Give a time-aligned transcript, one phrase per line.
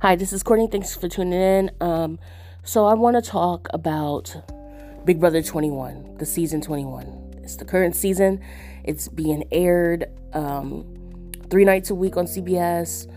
[0.00, 0.68] Hi, this is Courtney.
[0.68, 1.70] Thanks for tuning in.
[1.80, 2.20] Um,
[2.62, 4.32] so I want to talk about
[5.04, 7.40] Big Brother 21, the season 21.
[7.42, 8.40] It's the current season.
[8.84, 13.10] It's being aired um, three nights a week on CBS,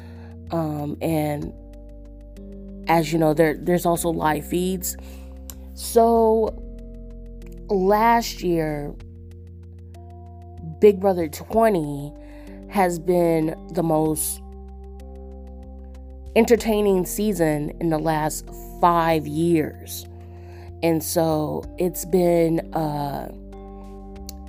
[0.52, 1.54] um, and
[2.90, 4.98] as you know, there there's also live feeds.
[5.76, 6.50] So
[7.70, 8.96] last year,
[10.80, 12.12] Big Brother 20
[12.72, 14.41] has been the most
[16.36, 18.50] entertaining season in the last
[18.80, 20.08] five years.
[20.84, 23.32] And so it's been, uh,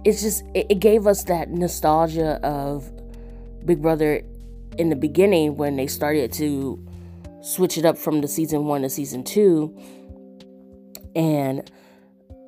[0.05, 2.91] it's just, it, it gave us that nostalgia of
[3.67, 4.23] Big Brother
[4.79, 6.85] in the beginning when they started to
[7.43, 9.77] switch it up from the season one to season two.
[11.15, 11.71] And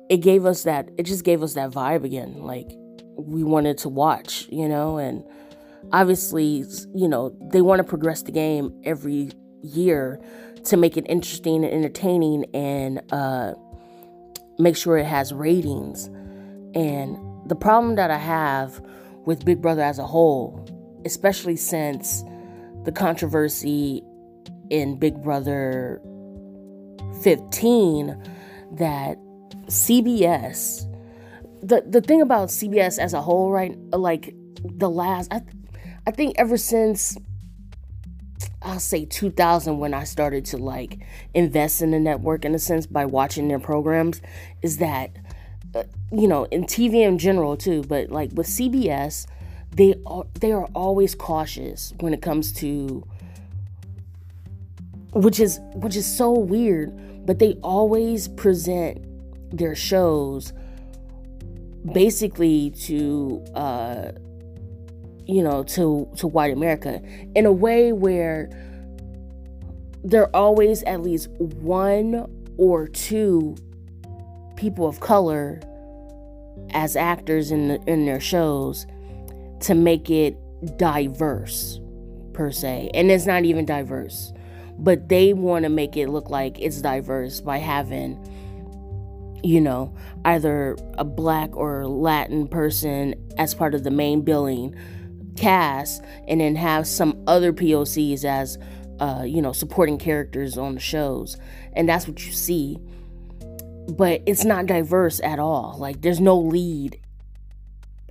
[0.09, 2.41] it gave us that, it just gave us that vibe again.
[2.43, 2.69] Like
[3.17, 5.23] we wanted to watch, you know, and
[5.91, 10.19] obviously, you know, they want to progress the game every year
[10.65, 13.53] to make it interesting and entertaining and uh,
[14.57, 16.05] make sure it has ratings.
[16.73, 18.81] And the problem that I have
[19.25, 20.67] with Big Brother as a whole,
[21.05, 22.23] especially since
[22.83, 24.03] the controversy
[24.69, 26.01] in Big Brother
[27.21, 28.15] 15,
[28.73, 29.17] that
[29.67, 30.91] CBS,
[31.61, 33.77] the, the thing about CBS as a whole, right?
[33.91, 35.41] Like the last, I,
[36.07, 37.17] I think ever since
[38.61, 40.99] I'll say 2000 when I started to like
[41.33, 44.21] invest in the network in a sense by watching their programs
[44.61, 45.11] is that
[45.73, 49.25] uh, you know in TV in general too but like with CBS
[49.71, 53.03] they are they are always cautious when it comes to
[55.13, 59.05] which is which is so weird but they always present
[59.55, 60.53] their shows
[61.93, 64.11] basically to uh
[65.25, 67.01] you know, to to white America
[67.35, 68.49] in a way where
[70.03, 73.55] there are always at least one or two
[74.55, 75.59] people of color
[76.71, 78.85] as actors in the, in their shows
[79.59, 80.37] to make it
[80.77, 81.79] diverse
[82.33, 82.91] per se.
[82.93, 84.31] And it's not even diverse
[84.77, 88.19] but they want to make it look like it's diverse by having
[89.43, 89.93] you know
[90.25, 94.75] either a black or latin person as part of the main billing
[95.35, 98.57] cast and then have some other POCs as
[98.99, 101.37] uh, you know supporting characters on the shows.
[101.73, 102.77] And that's what you see.
[103.87, 105.75] But it's not diverse at all.
[105.77, 106.99] Like there's no lead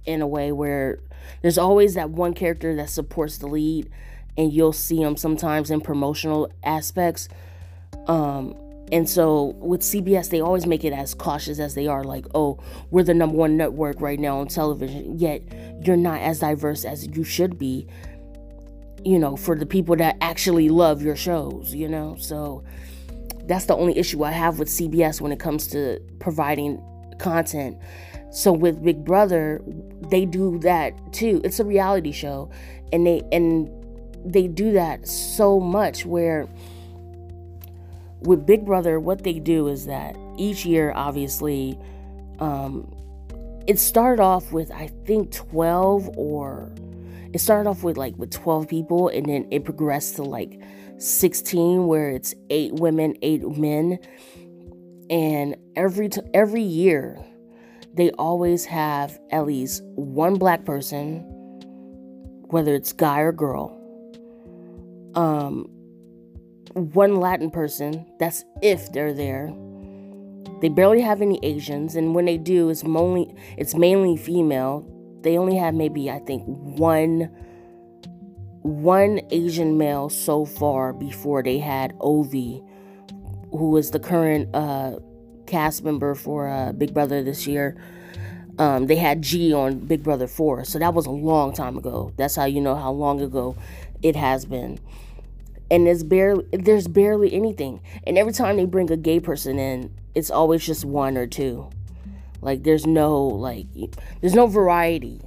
[0.04, 1.00] in a way where
[1.42, 3.90] there's always that one character that supports the lead
[4.36, 7.28] and you'll see them sometimes in promotional aspects.
[8.06, 8.54] Um
[8.92, 12.58] and so with CBS, they always make it as cautious as they are, like, oh,
[12.90, 15.42] we're the number one network right now on television, yet
[15.82, 17.86] you're not as diverse as you should be,
[19.04, 22.16] you know, for the people that actually love your shows, you know?
[22.18, 22.62] So
[23.46, 26.82] that's the only issue I have with CBS when it comes to providing
[27.18, 27.78] content.
[28.32, 29.62] So with Big Brother,
[30.10, 31.40] they do that too.
[31.44, 32.50] It's a reality show
[32.92, 33.70] and they and
[34.24, 36.48] they do that so much where
[38.20, 41.78] with Big Brother, what they do is that each year, obviously,
[42.38, 42.90] um,
[43.66, 46.72] it started off with I think 12 or
[47.32, 50.60] it started off with like with 12 people and then it progressed to like
[50.98, 53.98] 16 where it's eight women, eight men.
[55.10, 57.18] And every t- every year
[57.94, 61.30] they always have at least one black person
[62.48, 63.80] whether it's guy or girl.
[65.14, 65.73] Um
[66.74, 68.06] one Latin person.
[68.18, 69.52] That's if they're there.
[70.60, 74.88] They barely have any Asians, and when they do, it's mainly it's mainly female.
[75.22, 77.30] They only have maybe I think one
[78.62, 82.66] one Asian male so far before they had Ovi,
[83.50, 84.98] who is the current uh,
[85.46, 87.76] cast member for uh, Big Brother this year.
[88.58, 92.12] Um, they had Jee on Big Brother 4, so that was a long time ago.
[92.16, 93.56] That's how you know how long ago
[94.00, 94.78] it has been
[95.74, 97.80] and there's barely there's barely anything.
[98.06, 101.68] And every time they bring a gay person in, it's always just one or two.
[102.40, 103.66] Like there's no like
[104.20, 105.20] there's no variety,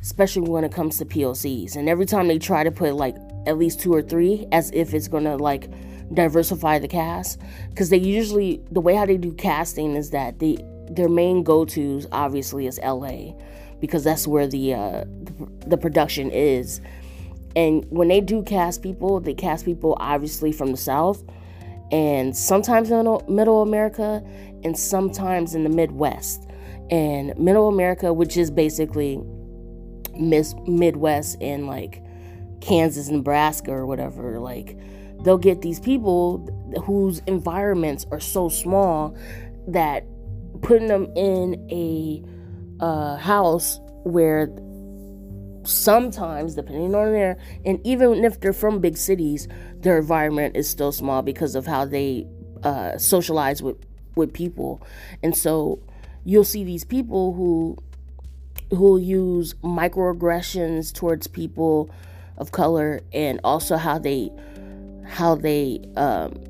[0.00, 1.74] especially when it comes to POCs.
[1.74, 3.16] And every time they try to put like
[3.48, 5.68] at least two or three, as if it's gonna like
[6.14, 7.40] diversify the cast,
[7.70, 10.56] because they usually the way how they do casting is that they
[10.88, 13.32] their main go-to's obviously is LA,
[13.80, 15.04] because that's where the uh,
[15.66, 16.80] the production is
[17.56, 21.22] and when they do cast people, they cast people obviously from the South
[21.92, 24.22] and sometimes in middle America
[24.64, 26.48] and sometimes in the Midwest.
[26.90, 29.20] And middle America, which is basically
[30.16, 32.02] Midwest in like
[32.60, 34.76] Kansas, Nebraska, or whatever, like
[35.22, 36.48] they'll get these people
[36.84, 39.16] whose environments are so small
[39.68, 40.04] that
[40.62, 42.22] putting them in a
[42.84, 44.48] uh, house where
[45.64, 50.92] sometimes depending on their and even if they're from big cities their environment is still
[50.92, 52.26] small because of how they
[52.62, 53.76] uh, socialize with
[54.16, 54.82] with people.
[55.22, 55.80] And so
[56.24, 57.76] you'll see these people who
[58.70, 61.90] who use microaggressions towards people
[62.38, 64.30] of color and also how they
[65.06, 66.42] how they um,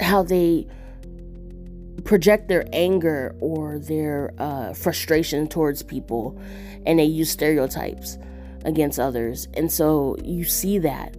[0.00, 0.66] how they
[2.04, 6.38] project their anger or their uh, frustration towards people
[6.84, 8.18] and they use stereotypes
[8.64, 11.16] against others and so you see that.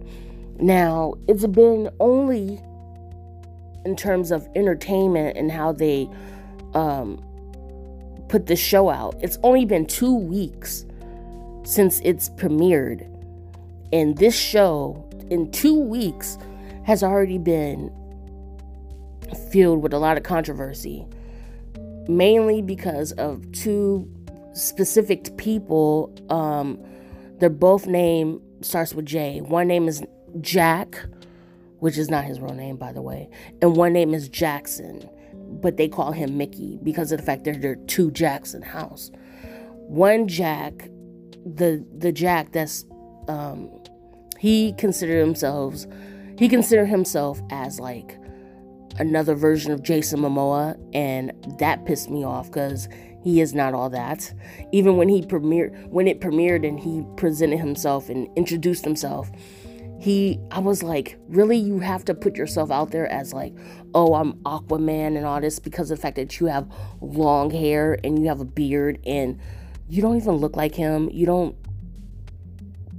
[0.60, 2.60] Now it's been only
[3.84, 6.08] in terms of entertainment and how they
[6.74, 7.22] um,
[8.28, 10.84] put the show out it's only been two weeks
[11.68, 13.06] since it's premiered.
[13.92, 16.38] And this show in two weeks
[16.84, 17.92] has already been
[19.50, 21.06] filled with a lot of controversy,
[22.08, 24.10] mainly because of two
[24.52, 26.14] specific people.
[26.30, 26.78] Um,
[27.38, 29.40] they're both name starts with J.
[29.40, 30.02] One name is
[30.40, 30.98] Jack,
[31.78, 33.28] which is not his real name, by the way,
[33.62, 35.08] and one name is Jackson,
[35.60, 38.60] but they call him Michie because of the fact that there are two Jacks in
[38.60, 39.10] the house.
[39.74, 40.90] One Jack,
[41.46, 42.84] the the Jack that's
[43.28, 43.70] um,
[44.38, 45.86] he considered himself
[46.38, 48.16] he considered himself as like
[48.98, 52.88] another version of Jason Momoa, and that pissed me off because
[53.22, 54.32] he is not all that.
[54.72, 59.30] Even when he premiered, when it premiered and he presented himself and introduced himself,
[60.00, 63.52] he, I was like, really, you have to put yourself out there as like,
[63.94, 67.98] oh, I'm Aquaman and all this because of the fact that you have long hair
[68.04, 69.40] and you have a beard and
[69.88, 71.08] you don't even look like him.
[71.12, 71.56] You don't.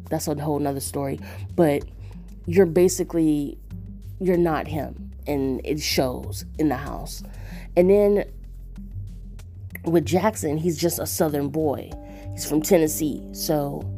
[0.10, 1.20] That's a whole nother story,
[1.56, 1.84] but
[2.48, 3.60] you're basically
[4.20, 7.24] you're not him and it shows in the house.
[7.78, 8.26] And then
[9.86, 11.92] with Jackson, he's just a southern boy.
[12.32, 13.26] He's from Tennessee.
[13.32, 13.90] So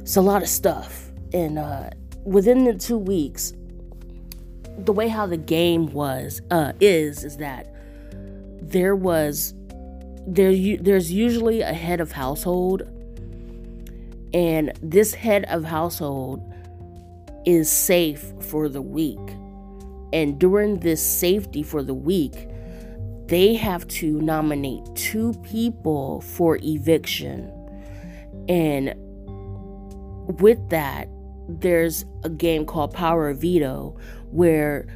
[0.00, 1.10] it's a lot of stuff.
[1.32, 1.90] And uh,
[2.24, 3.54] within the two weeks,
[4.78, 7.74] the way how the game was uh, is is that
[8.60, 9.54] there was
[10.26, 12.82] there there's usually a head of household
[14.32, 16.42] and this head of household
[17.46, 19.20] is safe for the week
[20.14, 22.48] and during this safety for the week,
[23.26, 27.50] they have to nominate two people for eviction.
[28.48, 28.94] And
[30.38, 31.08] with that,
[31.48, 33.98] there's a game called Power of Veto
[34.30, 34.86] where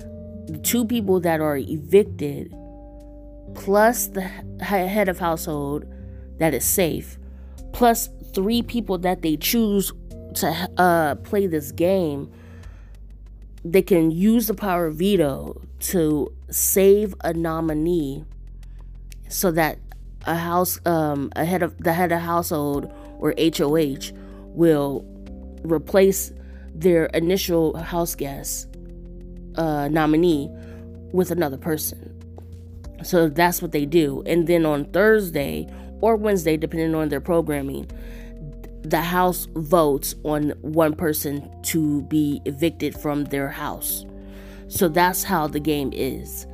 [0.47, 2.55] the two people that are evicted
[3.55, 5.85] plus the head of household
[6.39, 7.19] that is safe
[7.73, 9.93] plus three people that they choose
[10.35, 12.31] to uh, play this game
[13.65, 18.25] they can use the power of veto to save a nominee
[19.29, 19.79] so that
[20.27, 24.13] a house um, a head of the head of household or HOH
[24.45, 25.05] will
[25.65, 26.33] replace
[26.75, 28.69] their initial house guest
[29.57, 30.49] uh, nominee
[31.13, 32.15] with another person.
[33.03, 34.23] So that's what they do.
[34.27, 35.67] And then on Thursday
[36.01, 37.91] or Wednesday, depending on their programming,
[38.83, 44.07] the house votes on one person to be evicted from their house.
[44.69, 46.47] So that's how the game is.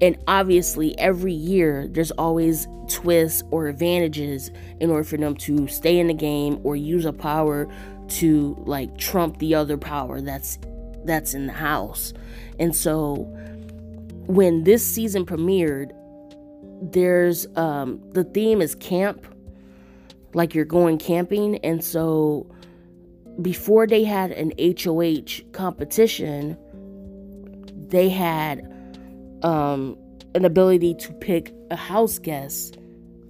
[0.00, 5.98] And obviously, every year there's always twists or advantages in order for them to stay
[5.98, 7.68] in the game or use a power
[8.08, 10.58] to like trump the other power that's
[11.04, 12.12] that's in the house.
[12.58, 13.28] And so
[14.26, 15.92] when this season premiered,
[16.82, 19.26] there's um the theme is camp
[20.34, 21.58] like you're going camping.
[21.58, 22.46] And so
[23.40, 26.56] before they had an HOH competition,
[27.88, 28.60] they had
[29.42, 29.96] um,
[30.34, 32.78] an ability to pick a house guest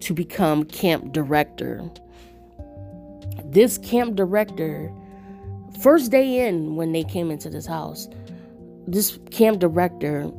[0.01, 1.83] to become camp director.
[3.45, 4.93] This camp director,
[5.83, 8.09] first day in when they came into this house,
[8.87, 10.31] this camp director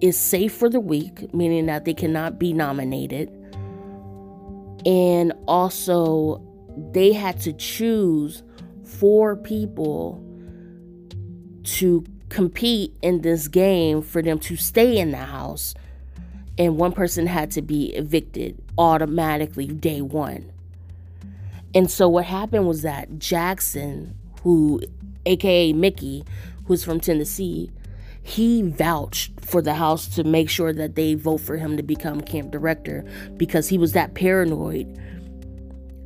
[0.00, 3.30] is safe for the week, meaning that they cannot be nominated
[4.86, 6.42] and also,
[6.92, 8.42] they had to choose
[8.84, 10.22] four people
[11.64, 15.74] to compete in this game for them to stay in the house.
[16.58, 20.52] And one person had to be evicted automatically day one.
[21.74, 24.80] And so, what happened was that Jackson, who,
[25.26, 26.24] aka Michie,
[26.66, 27.70] who's from Tennessee,
[28.24, 32.20] he vouched for the house to make sure that they vote for him to become
[32.20, 33.04] camp director
[33.36, 35.00] because he was that paranoid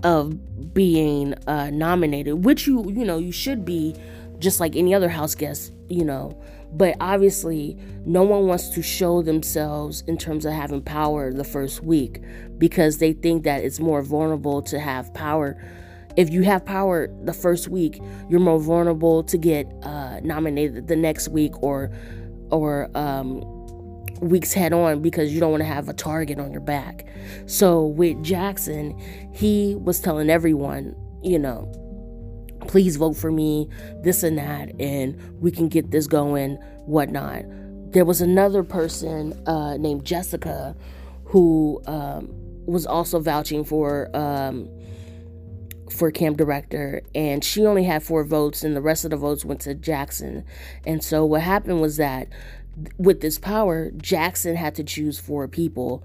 [0.04, 3.94] of being uh, nominated which you you know you should be
[4.38, 6.40] just like any other house guest, you know.
[6.72, 11.82] But obviously, no one wants to show themselves in terms of having power the first
[11.82, 12.22] week
[12.58, 15.60] because they think that it's more vulnerable to have power.
[16.16, 20.96] If you have power the first week, you're more vulnerable to get uh, nominated the
[20.96, 21.90] next week or
[22.50, 23.42] or um,
[24.20, 27.06] weeks head on because you don't want to have a target on your back.
[27.46, 28.98] So with Jackson,
[29.32, 31.70] he was telling everyone, you know,
[32.66, 33.68] please vote for me,
[34.02, 37.44] this and that, and we can get this going, whatnot.
[37.92, 40.76] There was another person uh, named Jessica
[41.24, 42.28] who um,
[42.66, 44.68] was also vouching for um,
[45.98, 49.44] for camp director, and she only had four votes, and the rest of the votes
[49.44, 50.44] went to Jackson.
[50.86, 52.28] And so what happened was that
[52.96, 56.04] with this power, Jackson had to choose four people.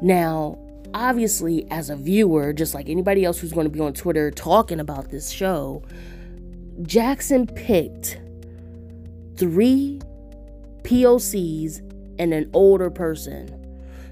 [0.00, 0.58] Now,
[0.94, 4.80] obviously, as a viewer, just like anybody else who's going to be on Twitter talking
[4.80, 5.82] about this show,
[6.82, 8.18] Jackson picked
[9.36, 10.00] three
[10.82, 11.80] POCs
[12.18, 13.52] and an older person.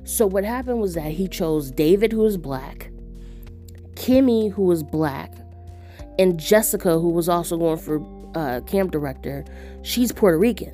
[0.05, 2.91] So, what happened was that he chose David, who is black,
[3.95, 5.33] Kemi, who was black,
[6.19, 8.03] and Jessica, who was also going for
[8.35, 9.45] uh, camp director.
[9.83, 10.73] She's Puerto Rican.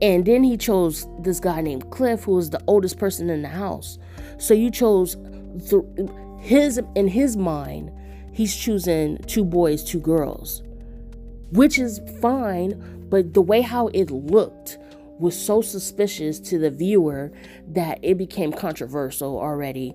[0.00, 3.48] And then he chose this guy named Cliff, who was the oldest person in the
[3.48, 3.98] house.
[4.38, 5.16] So you chose
[5.70, 5.84] th-
[6.40, 7.92] his in his mind,
[8.32, 10.62] he's choosing two boys, two girls,
[11.52, 13.06] which is fine.
[13.08, 14.78] But the way how it looked
[15.18, 17.30] was so suspicious to the viewer
[17.68, 19.94] that it became controversial already.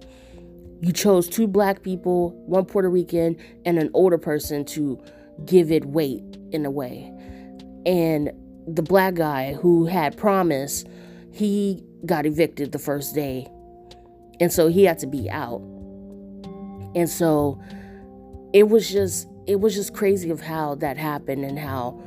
[0.82, 5.02] You chose two black people, one Puerto Rican, and an older person to
[5.46, 7.12] give it weight in a way.
[7.86, 8.32] And
[8.68, 10.84] the black guy who had promise,
[11.32, 13.48] he got evicted the first day.
[14.40, 15.62] And so he had to be out.
[16.96, 17.60] And so
[18.54, 22.00] it was just it was just crazy of how that happened and how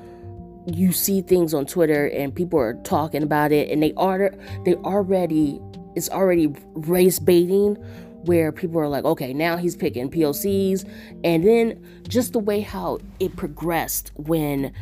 [0.67, 4.35] you see things on Twitter and people are talking about it and they are
[4.65, 5.61] they already
[5.95, 7.77] it's already race baiting
[8.25, 10.89] where people are like, okay, now he's picking POCs.
[11.25, 14.73] And then just the way how it progressed when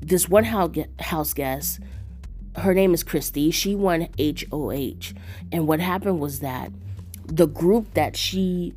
[0.00, 1.80] this one house guest,
[2.56, 5.14] her name is Christie, she won HOH.
[5.52, 6.72] And what happened was that
[7.26, 8.74] the group that she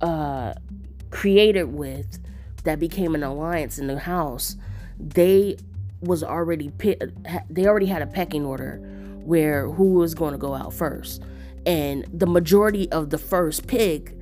[0.00, 0.54] uh,
[1.10, 2.18] created with
[2.64, 4.56] that became an alliance in the house,
[4.98, 5.56] they
[6.00, 6.70] was already
[7.48, 8.76] they already had a pecking order
[9.24, 11.22] where who was going to go out first.
[11.66, 14.14] And the majority of the first pick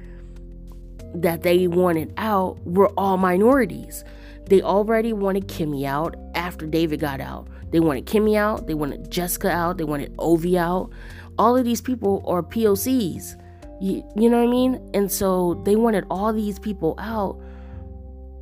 [1.14, 4.04] that they wanted out were all minorities.
[4.46, 7.48] They already wanted Kemi out after David got out.
[7.70, 10.90] They wanted Kemi out, they wanted Jessica out, they wanted Ovi out.
[11.38, 13.40] All of these people are POCs.
[13.80, 14.90] You, you know what I mean?
[14.94, 17.40] And so they wanted all these people out.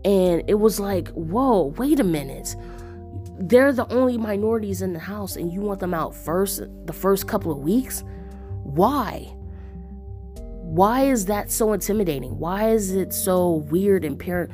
[0.05, 2.57] And it was like, whoa, wait a minute.
[3.39, 7.27] They're the only minorities in the house, and you want them out first, the first
[7.27, 8.03] couple of weeks?
[8.63, 9.33] Why?
[10.35, 12.39] Why is that so intimidating?
[12.39, 14.49] Why is it so weird and par-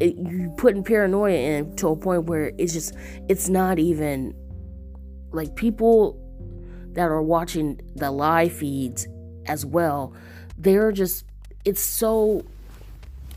[0.00, 2.94] it, you putting paranoia in to a point where it's just
[3.28, 4.34] it's not even
[5.32, 6.24] like people
[6.92, 9.06] that are watching the live feeds
[9.46, 10.14] as well
[10.56, 11.24] they're just
[11.64, 12.44] it's so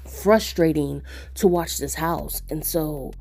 [0.06, 1.02] frustrating
[1.36, 3.12] to watch this house and so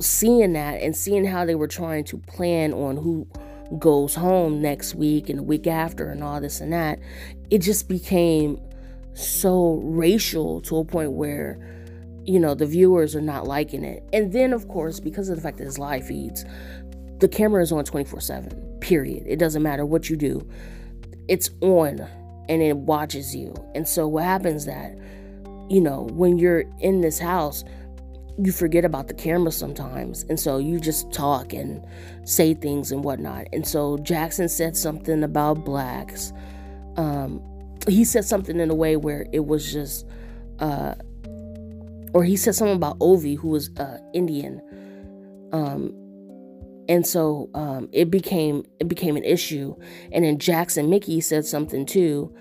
[0.00, 3.26] seeing that and seeing how they were trying to plan on who
[3.78, 6.98] goes home next week and the week after and all this and that
[7.50, 8.60] it just became
[9.14, 11.58] so racial to a point where
[12.24, 14.02] you know, the viewers are not liking it.
[14.12, 16.44] And then, of course, because of the fact that it's live feeds,
[17.18, 19.24] the camera is on 24 7, period.
[19.26, 20.48] It doesn't matter what you do,
[21.28, 22.00] it's on
[22.48, 23.54] and it watches you.
[23.74, 24.96] And so, what happens that,
[25.68, 27.64] you know, when you're in this house,
[28.38, 30.24] you forget about the camera sometimes.
[30.28, 31.84] And so you just talk and
[32.24, 33.46] say things and whatnot.
[33.52, 36.32] And so Jackson said something about blacks.
[36.96, 37.42] Um,
[37.88, 40.06] he said something in a way where it was just,
[40.60, 40.94] uh,
[42.14, 44.60] or he said something about Ovi, who was uh, Indian.
[45.52, 45.94] Um,
[46.88, 49.76] and so um, it became it became an issue.
[50.10, 52.34] And then Jackson Michie said something too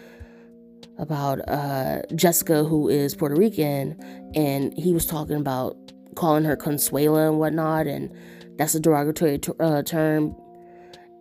[0.98, 4.00] about uh, Jessica, who is Puerto Rican,
[4.36, 5.76] and he was talking about
[6.16, 8.14] calling her Consuela and whatnot, and
[8.58, 10.36] that's a derogatory t- uh, term.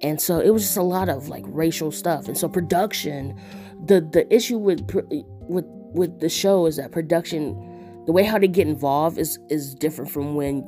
[0.03, 2.27] And so it was just a lot of like racial stuff.
[2.27, 3.39] And so production,
[3.87, 4.81] the the issue with
[5.49, 7.67] with with the show is that production
[8.07, 10.65] the way how they get involved is is different from when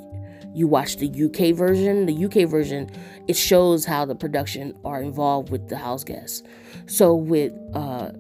[0.54, 2.06] you watch the UK version.
[2.06, 2.90] The UK version
[3.26, 6.42] it shows how the production are involved with the house guests.
[6.86, 8.12] So with uh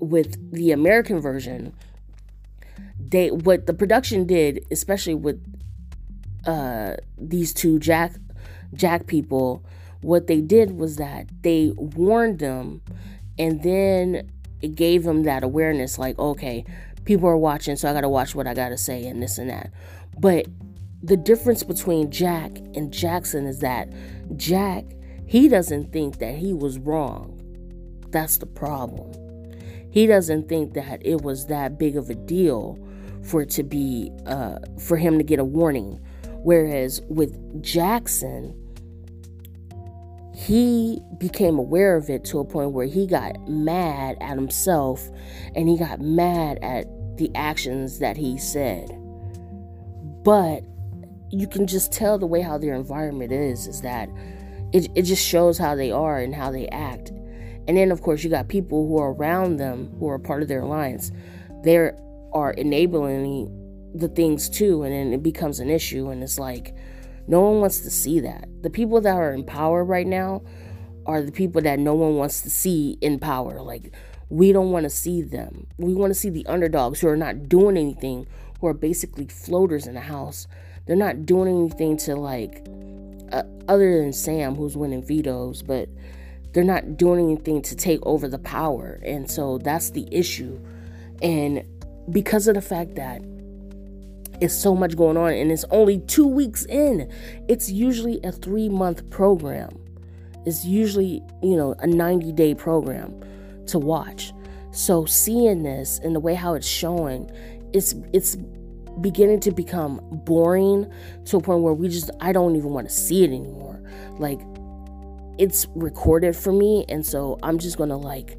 [0.00, 1.74] with the American version,
[2.98, 5.42] they what the production did, especially with
[6.46, 8.12] uh, these two Jack
[8.74, 9.64] Jack people,
[10.00, 12.82] what they did was that they warned them,
[13.38, 14.30] and then
[14.62, 16.64] it gave them that awareness, like okay,
[17.04, 19.70] people are watching, so I gotta watch what I gotta say and this and that.
[20.18, 20.46] But
[21.02, 23.88] the difference between Jack and Jackson is that
[24.36, 24.84] Jack,
[25.26, 27.36] he doesn't think that he was wrong.
[28.10, 29.12] That's the problem.
[29.90, 32.78] He doesn't think that it was that big of a deal
[33.22, 36.00] for it to be, uh, for him to get a warning.
[36.42, 38.54] Whereas with Jackson,
[40.34, 45.10] he became aware of it to a point where he got mad at himself
[45.54, 46.86] and he got mad at
[47.18, 48.88] the actions that he said.
[50.24, 50.64] But
[51.30, 54.08] you can just tell the way how their environment is, is that
[54.72, 57.12] it, it just shows how they are and how they act.
[57.70, 60.48] And then, of course, you got people who are around them who are part of
[60.48, 61.12] their alliance.
[61.62, 61.76] They
[62.32, 66.08] are enabling the things too, and then it becomes an issue.
[66.08, 66.74] And it's like,
[67.28, 68.48] no one wants to see that.
[68.62, 70.42] The people that are in power right now
[71.06, 73.62] are the people that no one wants to see in power.
[73.62, 73.94] Like,
[74.30, 75.68] we don't want to see them.
[75.78, 78.26] We want to see the underdogs who are not doing anything,
[78.60, 80.48] who are basically floaters in the house.
[80.86, 82.66] They're not doing anything to, like,
[83.30, 85.88] uh, other than Sam, who's winning vetoes, but
[86.52, 89.00] they're not doing anything to take over the power.
[89.04, 90.58] And so that's the issue.
[91.22, 91.64] And
[92.10, 93.22] because of the fact that
[94.40, 97.10] it's so much going on and it's only two weeks in,
[97.48, 99.70] it's usually a three month program.
[100.46, 103.22] It's usually, you know, a 90 day program
[103.66, 104.32] to watch.
[104.72, 107.30] So seeing this and the way how it's showing,
[107.72, 108.36] it's it's
[109.00, 110.90] beginning to become boring
[111.26, 113.80] to a point where we just I don't even want to see it anymore.
[114.18, 114.40] Like
[115.40, 118.36] it's recorded for me and so I'm just to like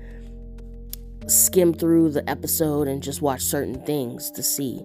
[1.27, 4.81] skim through the episode and just watch certain things to see.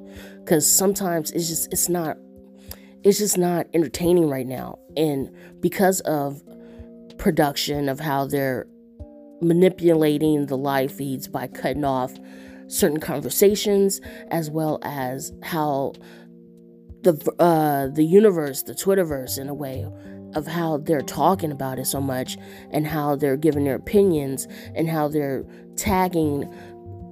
[0.47, 2.17] Cuz sometimes it's just it's not
[3.05, 4.79] it's just not entertaining right now.
[4.97, 6.43] And because of
[7.19, 8.67] production of how they're
[9.41, 12.15] manipulating the live feeds by cutting off
[12.69, 15.93] certain conversations as well as how
[17.03, 19.87] the uh, the universe, the Twitterverse, in a way,
[20.35, 22.37] of how they're talking about it so much
[22.71, 25.45] and how they're giving their opinions and how they're
[25.77, 26.53] tagging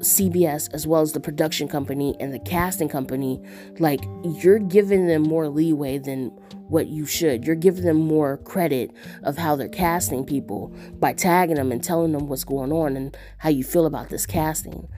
[0.01, 3.41] CBS as well as the production company and the casting company.
[3.79, 6.29] Like you're giving them more leeway than
[6.69, 7.47] what you should.
[7.47, 8.91] You're giving them more credit
[9.23, 13.17] of how they're casting people by tagging them and telling them what's going on and
[13.39, 14.89] how you feel about this casting.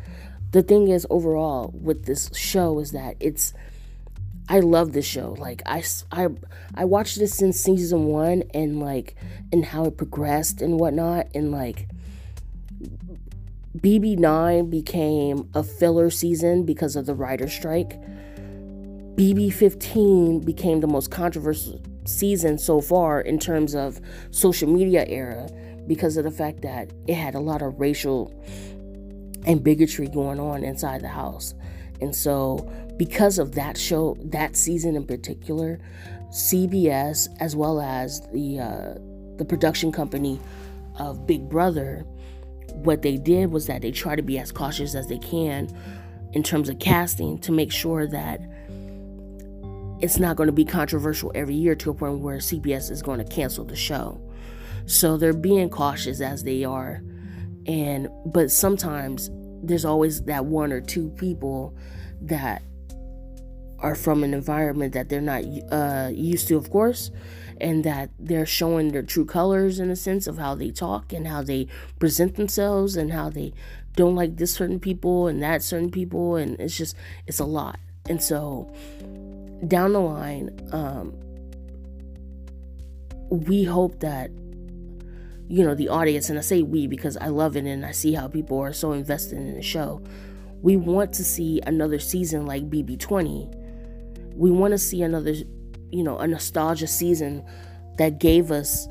[0.53, 3.53] The thing is, overall, with this show, is that it's.
[4.49, 5.35] I love this show.
[5.39, 5.83] Like I,
[6.13, 6.29] I,
[6.75, 9.17] I watched this since season one, and like,
[9.53, 11.89] and how it progressed and whatnot, and like.
[13.77, 18.01] BB9 became a filler season because of the writer strike.
[19.17, 25.49] BB15 became the most controversial season so far in terms of social media era
[25.87, 28.33] because of the fact that it had a lot of racial
[29.45, 31.55] and bigotry going on inside the house.
[32.01, 35.79] And so, because of that show, that season in particular,
[36.31, 38.95] CBS as well as the uh,
[39.37, 40.41] the production company
[40.99, 42.05] of Big Brother,
[42.75, 45.69] what they did was that they try to be as cautious as they can
[46.33, 48.41] in terms of casting to make sure that
[50.01, 53.19] it's not going to be controversial every year to a point where CBS is going
[53.19, 54.21] to cancel the show.
[54.85, 57.03] So they're being cautious as they are.
[57.67, 59.31] And but sometimes
[59.67, 61.77] there's always that one or two people
[62.21, 62.63] that
[63.79, 67.11] are from an environment that they're not uh, used to, of course,
[67.61, 71.27] and that they're showing their true colors in a sense of how they talk and
[71.27, 71.67] how they
[71.99, 73.53] present themselves and how they
[73.95, 77.79] don't like this certain people and that certain people, and it's just it's a lot.
[78.09, 78.73] And so
[79.67, 81.15] down the line, um,
[83.31, 84.31] we hope that
[85.49, 88.15] you know the audience, and I say we because I love it and I see
[88.15, 90.03] how people are so invested in the show.
[90.63, 94.35] We want to see another season like BB20.
[94.35, 95.35] We want to see another,
[95.91, 97.45] you know, a nostalgia season
[97.99, 98.89] that gave us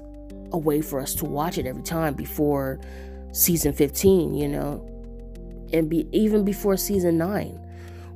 [0.51, 2.79] a way for us to watch it every time before
[3.31, 4.87] season 15, you know,
[5.73, 7.59] and be even before season 9.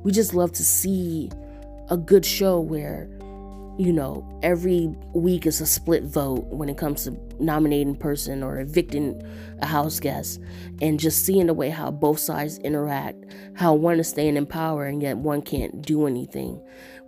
[0.02, 1.30] We just love to see
[1.90, 3.10] a good show where
[3.80, 8.60] you know every week is a split vote when it comes to nominating person or
[8.60, 9.22] evicting
[9.62, 10.38] a house guest
[10.82, 13.24] and just seeing the way how both sides interact
[13.56, 16.62] how one is staying in power and yet one can't do anything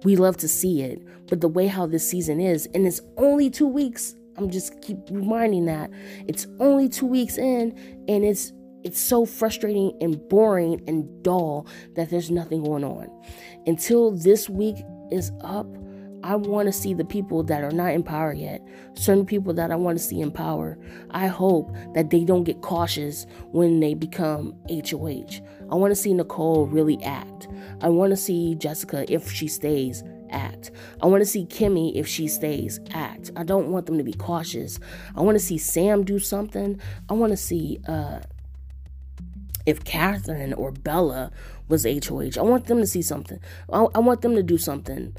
[0.04, 3.50] we love to see it but the way how this season is and it's only
[3.50, 5.90] two weeks i'm just keep reminding that
[6.26, 7.70] it's only two weeks in
[8.08, 8.50] and it's
[8.82, 13.08] it's so frustrating and boring and dull that there's nothing going on.
[13.64, 14.74] Until this week
[15.12, 15.68] is up,
[16.24, 19.70] I want to see the people that are not in power yet, certain people that
[19.70, 20.78] I want to see in power.
[21.10, 25.40] I hope that they don't get cautious when they become HOH.
[25.70, 27.48] I want to see Nicole really act.
[27.80, 30.70] I want to see Jessica, if she stays, act.
[31.00, 33.30] I want to see Kemi, if she stays, act.
[33.36, 34.78] I don't want them to be cautious.
[35.16, 36.80] I want to see Sam do something.
[37.08, 38.20] I want to see uh,
[39.66, 41.30] if Kathryn or Bella
[41.68, 42.38] was HOH.
[42.38, 43.38] I want them to see something.
[43.72, 45.14] I, I want them to do something.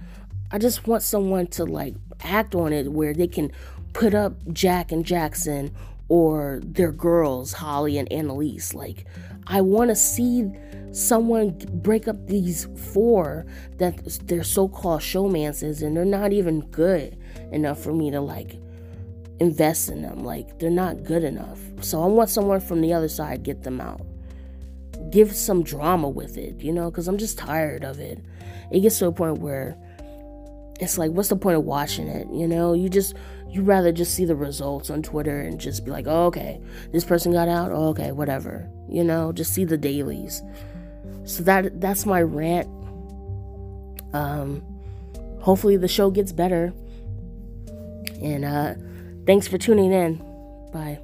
[0.54, 3.52] I just want someone to like act on it where they can
[3.94, 5.74] put up Jack and Jackson
[6.10, 8.76] or their girls, Holly and Analyse.
[8.76, 9.08] Like,
[9.48, 10.52] I want to see
[10.92, 17.18] someone break up these four that they're so-called showmances and they're not even good
[17.52, 18.60] enough for me to like
[19.40, 20.24] invest in them.
[20.24, 21.60] Like, they're not good enough.
[21.82, 24.06] So I want someone from the other side get them out.
[25.10, 28.24] Give some drama with it, you know, because I'm just tired of it.
[28.72, 29.76] It gets to a point where
[30.80, 32.74] it's like what's the point of watching it you know?
[32.74, 33.16] You just
[33.50, 36.60] you rather just see the results on twitter and just be like oh, okay
[36.92, 39.32] this person got out oh, okay whatever you know?
[39.32, 40.42] Just see the dailies.
[41.26, 42.68] So that that's my rant.
[44.14, 44.64] Um
[45.42, 46.74] hopefully the show gets better.
[48.22, 48.76] And uh
[49.26, 50.18] thanks for tuning in.
[50.72, 51.00] Bye